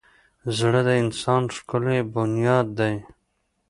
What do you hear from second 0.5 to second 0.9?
زړه د